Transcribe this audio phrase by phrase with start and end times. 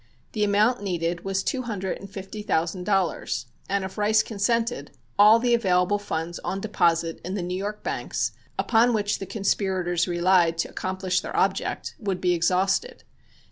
[0.31, 4.89] The amount needed was two hundred and fifty thousand dollars and if Rice consented,
[5.19, 10.07] all the available funds on deposit in the New York banks, upon which the conspirators
[10.07, 13.03] relied to accomplish their object, would be exhausted.